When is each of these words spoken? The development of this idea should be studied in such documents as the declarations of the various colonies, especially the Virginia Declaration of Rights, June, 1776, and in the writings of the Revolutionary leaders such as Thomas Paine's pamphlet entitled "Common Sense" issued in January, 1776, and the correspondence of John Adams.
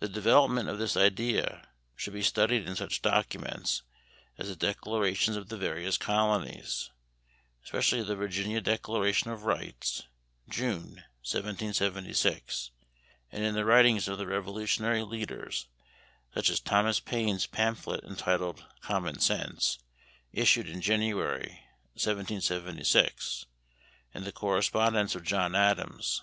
The 0.00 0.08
development 0.08 0.70
of 0.70 0.78
this 0.78 0.96
idea 0.96 1.68
should 1.94 2.14
be 2.14 2.22
studied 2.22 2.66
in 2.66 2.74
such 2.74 3.02
documents 3.02 3.82
as 4.38 4.48
the 4.48 4.56
declarations 4.56 5.36
of 5.36 5.50
the 5.50 5.58
various 5.58 5.98
colonies, 5.98 6.88
especially 7.62 8.02
the 8.02 8.16
Virginia 8.16 8.62
Declaration 8.62 9.30
of 9.30 9.42
Rights, 9.42 10.04
June, 10.48 11.04
1776, 11.22 12.70
and 13.30 13.44
in 13.44 13.52
the 13.54 13.66
writings 13.66 14.08
of 14.08 14.16
the 14.16 14.26
Revolutionary 14.26 15.02
leaders 15.02 15.66
such 16.32 16.48
as 16.48 16.58
Thomas 16.58 16.98
Paine's 16.98 17.46
pamphlet 17.46 18.02
entitled 18.04 18.64
"Common 18.80 19.20
Sense" 19.20 19.80
issued 20.32 20.66
in 20.66 20.80
January, 20.80 21.62
1776, 21.92 23.44
and 24.14 24.24
the 24.24 24.32
correspondence 24.32 25.14
of 25.14 25.24
John 25.24 25.54
Adams. 25.54 26.22